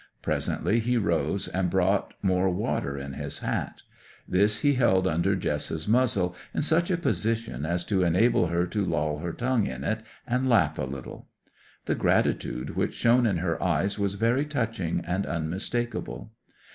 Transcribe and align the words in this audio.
Presently 0.23 0.79
he 0.79 0.97
rose 0.97 1.47
and 1.47 1.69
brought 1.69 2.15
more 2.23 2.49
water 2.49 2.97
in 2.97 3.13
his 3.13 3.41
hat. 3.41 3.83
This 4.27 4.61
he 4.61 4.73
held 4.73 5.05
under 5.07 5.35
Jess's 5.35 5.87
muzzle 5.87 6.35
in 6.55 6.63
such 6.63 6.89
a 6.89 6.97
position 6.97 7.67
as 7.67 7.85
to 7.85 8.01
enable 8.01 8.47
her 8.47 8.65
to 8.65 8.83
loll 8.83 9.19
her 9.19 9.31
tongue 9.31 9.67
in 9.67 9.83
it, 9.83 10.01
and 10.25 10.49
lap 10.49 10.79
a 10.79 10.85
little. 10.85 11.27
The 11.85 11.93
gratitude 11.93 12.71
which 12.75 12.95
shone 12.95 13.27
in 13.27 13.37
her 13.37 13.61
eyes 13.61 13.99
was 13.99 14.15
very 14.15 14.43
touching 14.47 15.05
and 15.05 15.27
unmistakable. 15.27 16.31